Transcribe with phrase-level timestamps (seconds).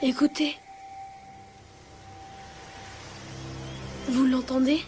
[0.00, 0.56] Écoutez.
[4.08, 4.84] Vous l'entendez?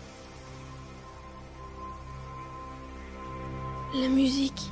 [3.92, 4.70] La musique.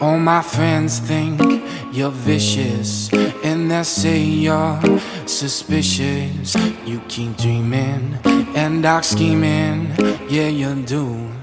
[0.00, 1.38] All my friends think
[1.92, 3.10] you're vicious,
[3.44, 4.80] and they say you're
[5.26, 6.54] suspicious.
[6.86, 8.16] You keep dreaming
[8.54, 9.92] and dark scheming,
[10.30, 11.37] yeah, you do.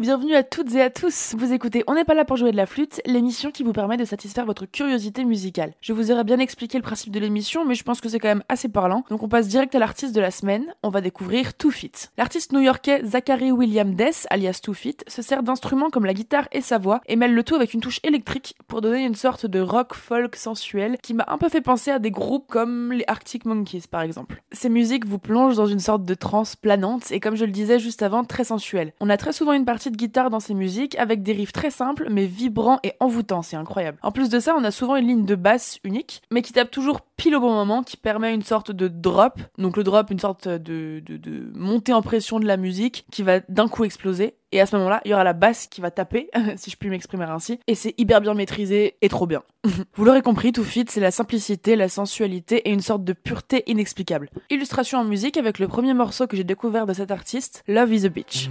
[0.00, 1.34] Bienvenue à toutes et à tous.
[1.36, 3.98] Vous écoutez On n'est pas là pour jouer de la flûte, l'émission qui vous permet
[3.98, 5.74] de satisfaire votre curiosité musicale.
[5.82, 8.28] Je vous aurais bien expliqué le principe de l'émission, mais je pense que c'est quand
[8.28, 9.04] même assez parlant.
[9.10, 10.72] Donc on passe direct à l'artiste de la semaine.
[10.82, 12.12] On va découvrir Two Feet.
[12.16, 16.62] L'artiste new-yorkais Zachary William Dess, alias Two Feet, se sert d'instruments comme la guitare et
[16.62, 19.60] sa voix et mêle le tout avec une touche électrique pour donner une sorte de
[19.60, 23.44] rock folk sensuel qui m'a un peu fait penser à des groupes comme les Arctic
[23.44, 24.42] Monkeys par exemple.
[24.50, 27.78] Ces musiques vous plongent dans une sorte de transe planante et comme je le disais
[27.78, 28.94] juste avant, très sensuelle.
[28.98, 31.70] On a très souvent une partie de guitare dans ces musiques avec des riffs très
[31.70, 33.98] simples mais vibrants et envoûtants, c'est incroyable.
[34.02, 36.70] En plus de ça, on a souvent une ligne de basse unique mais qui tape
[36.70, 39.40] toujours pile au bon moment qui permet une sorte de drop.
[39.58, 43.22] Donc le drop, une sorte de, de, de montée en pression de la musique qui
[43.22, 44.34] va d'un coup exploser.
[44.52, 46.88] Et à ce moment-là, il y aura la basse qui va taper, si je puis
[46.88, 47.60] m'exprimer ainsi.
[47.66, 49.42] Et c'est hyper bien maîtrisé et trop bien.
[49.94, 53.62] Vous l'aurez compris, tout fit, c'est la simplicité, la sensualité et une sorte de pureté
[53.66, 54.28] inexplicable.
[54.50, 58.06] Illustration en musique avec le premier morceau que j'ai découvert de cet artiste, Love is
[58.06, 58.48] a Bitch.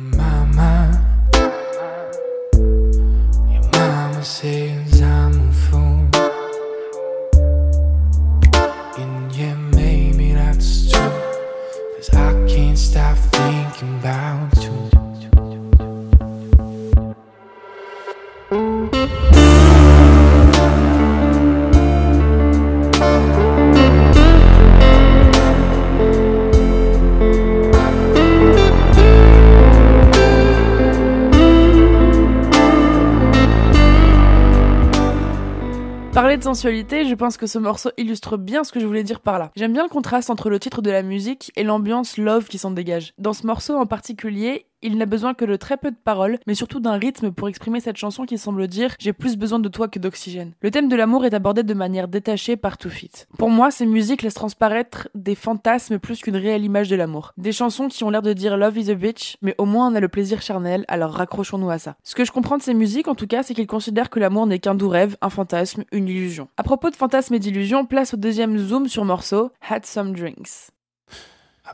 [36.19, 39.21] Parler de sensualité, je pense que ce morceau illustre bien ce que je voulais dire
[39.21, 39.51] par là.
[39.55, 42.71] J'aime bien le contraste entre le titre de la musique et l'ambiance love qui s'en
[42.71, 43.13] dégage.
[43.17, 46.55] Dans ce morceau en particulier, il n'a besoin que de très peu de paroles, mais
[46.55, 49.87] surtout d'un rythme pour exprimer cette chanson qui semble dire J'ai plus besoin de toi
[49.87, 50.53] que d'oxygène.
[50.61, 53.27] Le thème de l'amour est abordé de manière détachée par Feet.
[53.37, 57.33] Pour moi, ces musiques laissent transparaître des fantasmes plus qu'une réelle image de l'amour.
[57.37, 59.95] Des chansons qui ont l'air de dire Love is a bitch, mais au moins on
[59.95, 61.95] a le plaisir charnel, alors raccrochons-nous à ça.
[62.03, 64.47] Ce que je comprends de ces musiques, en tout cas, c'est qu'ils considèrent que l'amour
[64.47, 66.47] n'est qu'un doux rêve, un fantasme, une illusion.
[66.57, 70.71] À propos de fantasmes et d'illusions, place au deuxième zoom sur morceau Had Some Drinks.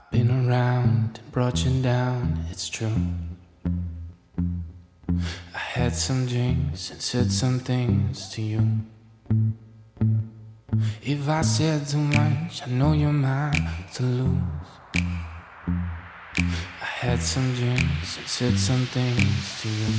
[0.06, 2.96] I've been around and brought you down, it's true.
[5.08, 8.80] I had some drinks and said some things to you.
[11.02, 14.42] If I said too much, I know you're mine to lose.
[16.48, 19.94] I had some drinks and said some things to you.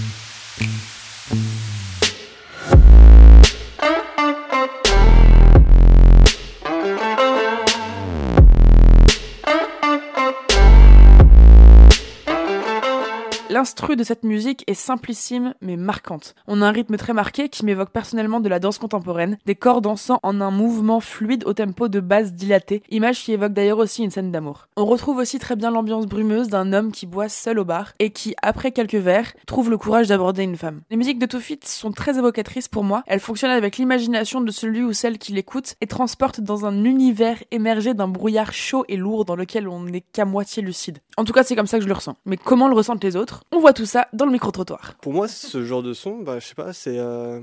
[13.56, 16.34] L'instru de cette musique est simplissime mais marquante.
[16.46, 19.80] On a un rythme très marqué qui m'évoque personnellement de la danse contemporaine, des corps
[19.80, 24.04] dansant en un mouvement fluide au tempo de base dilaté, image qui évoque d'ailleurs aussi
[24.04, 24.68] une scène d'amour.
[24.76, 28.10] On retrouve aussi très bien l'ambiance brumeuse d'un homme qui boit seul au bar et
[28.10, 30.82] qui, après quelques verres, trouve le courage d'aborder une femme.
[30.90, 34.50] Les musiques de Two Feet sont très évocatrices pour moi, elles fonctionnent avec l'imagination de
[34.50, 38.98] celui ou celle qui l'écoute et transportent dans un univers émergé d'un brouillard chaud et
[38.98, 40.98] lourd dans lequel on n'est qu'à moitié lucide.
[41.16, 42.16] En tout cas, c'est comme ça que je le ressens.
[42.26, 43.44] Mais comment le ressentent les autres?
[43.52, 44.94] On voit tout ça dans le micro-trottoir.
[45.00, 46.98] Pour moi, ce genre de son, bah, je sais pas, c'est.
[46.98, 47.40] Euh,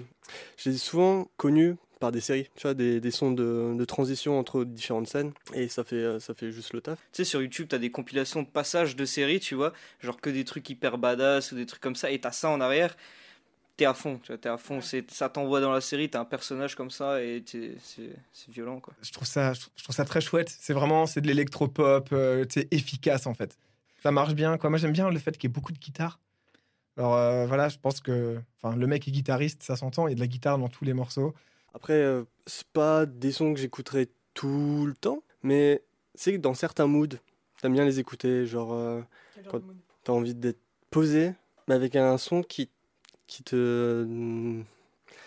[0.58, 4.38] je l'ai souvent connu par des séries, tu vois, des, des sons de, de transition
[4.38, 7.00] entre différentes scènes, et ça fait, euh, ça fait juste le taf.
[7.00, 9.72] Tu sais, sur YouTube, t'as des compilations de passages de séries, tu vois,
[10.02, 12.60] genre que des trucs hyper badass ou des trucs comme ça, et t'as ça en
[12.60, 12.98] arrière,
[13.78, 16.20] t'es à fond, tu vois, t'es à fond, c'est, ça t'envoie dans la série, t'as
[16.20, 18.94] un personnage comme ça, et t'es- c'est, c'est violent, quoi.
[19.02, 20.54] je trouve ça, je trouve ça très chouette.
[20.60, 23.58] C'est vraiment, c'est de l'électropop, euh, tu sais, efficace en fait.
[24.04, 24.70] Ça marche bien, quoi.
[24.70, 26.20] Moi, j'aime bien le fait qu'il y ait beaucoup de guitare.
[26.98, 30.08] Alors euh, voilà, je pense que, enfin, le mec est guitariste, ça s'entend.
[30.08, 31.34] Il y a de la guitare dans tous les morceaux.
[31.74, 35.84] Après, euh, c'est pas des sons que j'écouterai tout le temps, mais
[36.16, 37.18] c'est que dans certains moods,
[37.62, 39.02] t'aimes bien les écouter, genre euh,
[39.50, 39.62] Quand-
[40.04, 40.60] t'as envie d'être
[40.92, 41.34] posé,
[41.68, 42.70] mais avec un son qui,
[43.26, 44.62] qui te euh,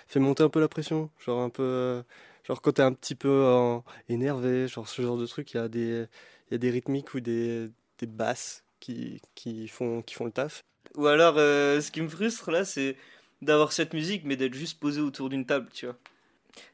[0.06, 2.04] fait monter un peu la pression, genre un peu,
[2.44, 3.78] genre quand t'es un petit peu euh,
[4.08, 6.06] énervé, genre ce genre de truc, il y a des,
[6.50, 10.32] il y a des rythmiques ou des, des basses qui, qui font, qui font le
[10.32, 10.62] taf.
[10.96, 12.96] Ou alors, euh, ce qui me frustre là, c'est
[13.42, 15.96] d'avoir cette musique, mais d'être juste posé autour d'une table, tu vois.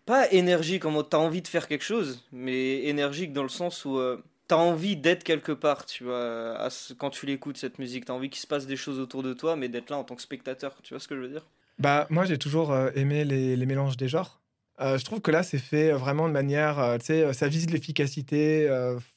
[0.06, 3.84] Pas énergique, en mode t'as envie de faire quelque chose, mais énergique dans le sens
[3.84, 7.78] où euh, t'as envie d'être quelque part, tu vois, à ce- quand tu l'écoutes cette
[7.78, 8.04] musique.
[8.04, 10.14] T'as envie qu'il se passe des choses autour de toi, mais d'être là en tant
[10.14, 11.46] que spectateur, tu vois ce que je veux dire?
[11.78, 14.41] Bah, moi, j'ai toujours euh, aimé les, les mélanges des genres.
[14.82, 17.46] Euh, je trouve que là, c'est fait vraiment de manière, euh, tu sais, euh, ça
[17.48, 18.68] vise l'efficacité.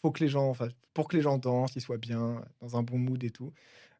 [0.02, 0.54] faut que les gens,
[0.94, 3.52] pour que les gens dansent, ils soient bien, dans un bon mood et tout.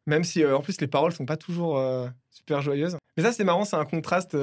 [0.06, 1.82] Même si, en plus, les paroles sont pas toujours
[2.30, 2.96] super joyeuses.
[3.16, 4.36] Mais ça, c'est marrant, c'est un contraste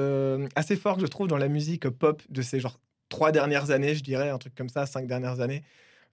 [0.54, 2.78] assez fort que je trouve dans la musique pop de ces genre
[3.08, 5.62] trois dernières années, je dirais, un truc comme ça, cinq dernières années.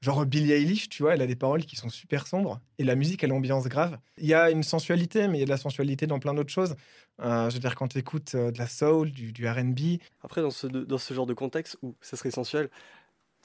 [0.02, 2.96] Genre Billie Eilish, tu vois, elle a des paroles qui sont super sombres et la
[2.96, 4.00] musique, elle ambiance grave.
[4.18, 6.52] Il y a une sensualité, mais il y a de la sensualité dans plein d'autres
[6.52, 6.76] choses.
[7.22, 10.50] Euh, je veux dire, quand tu écoutes de la soul, du, du RB, Après, dans
[10.50, 12.70] ce, dans ce genre de contexte où ça serait sensuel,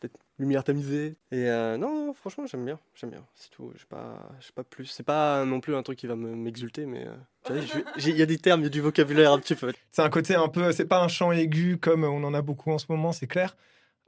[0.00, 1.16] peut-être lumière tamisée.
[1.30, 2.78] Et euh, non, non, franchement, j'aime bien.
[2.94, 3.26] J'aime bien.
[3.34, 3.72] C'est tout.
[3.76, 4.86] Je pas, pas plus.
[4.86, 7.06] C'est pas non plus un truc qui va me- m'exulter, mais
[7.50, 7.60] euh,
[7.98, 9.72] il y a des termes, il y a du vocabulaire un petit peu.
[9.92, 10.72] c'est un côté un peu.
[10.72, 13.56] C'est pas un chant aigu comme on en a beaucoup en ce moment, c'est clair.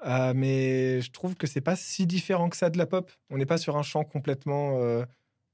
[0.07, 3.11] Euh, mais je trouve que c'est pas si différent que ça de la pop.
[3.31, 5.05] On n'est pas sur un chant complètement euh,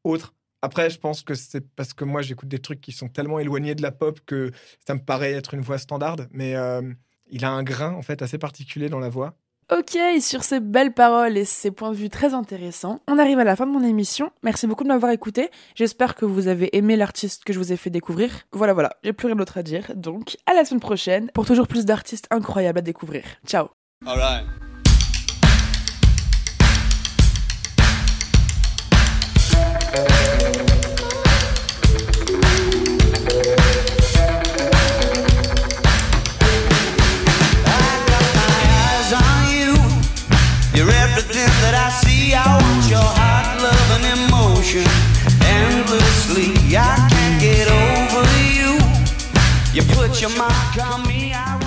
[0.04, 0.34] autre.
[0.62, 3.74] Après, je pense que c'est parce que moi, j'écoute des trucs qui sont tellement éloignés
[3.74, 4.50] de la pop que
[4.86, 6.16] ça me paraît être une voix standard.
[6.32, 6.82] Mais euh,
[7.26, 9.36] il a un grain, en fait, assez particulier dans la voix.
[9.72, 13.44] Ok, sur ces belles paroles et ces points de vue très intéressants, on arrive à
[13.44, 14.30] la fin de mon émission.
[14.42, 15.50] Merci beaucoup de m'avoir écouté.
[15.74, 18.30] J'espère que vous avez aimé l'artiste que je vous ai fait découvrir.
[18.52, 19.90] Voilà, voilà, j'ai plus rien d'autre à dire.
[19.96, 23.24] Donc, à la semaine prochaine pour toujours plus d'artistes incroyables à découvrir.
[23.46, 23.68] Ciao
[24.06, 24.44] All right.
[40.74, 42.34] You're everything that I see.
[42.34, 44.84] I want your heart, love, and emotion.
[45.40, 48.76] Endlessly, I can't get over you.
[49.72, 51.32] You put your mark on me.
[51.32, 51.63] I